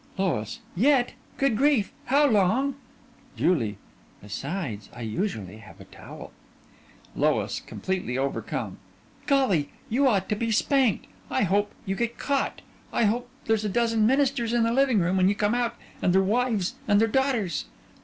LOIS: 0.17 0.61
Yet! 0.75 1.13
Good 1.37 1.55
grief! 1.55 1.91
How 2.05 2.25
long 2.25 2.73
JULIE: 3.37 3.77
Besides, 4.19 4.89
I 4.95 5.01
usually 5.01 5.57
have 5.57 5.79
a 5.79 5.83
towel. 5.85 6.31
LOIS: 7.15 7.59
(Completely 7.59 8.17
overcome) 8.17 8.79
Golly! 9.27 9.69
You 9.91 10.07
ought 10.07 10.27
to 10.29 10.35
be 10.35 10.49
spanked. 10.49 11.05
I 11.29 11.43
hope 11.43 11.71
you 11.85 11.93
get 11.95 12.17
caught. 12.17 12.63
I 12.91 13.03
hope 13.03 13.29
there's 13.45 13.63
a 13.63 13.69
dozen 13.69 14.07
ministers 14.07 14.53
in 14.53 14.63
the 14.63 14.73
living 14.73 15.01
room 15.01 15.17
when 15.17 15.29
you 15.29 15.35
come 15.35 15.53
out 15.53 15.75
and 16.01 16.13
their 16.15 16.23
wives, 16.23 16.73
and 16.87 16.99
their 16.99 17.07
daughters. 17.07 17.65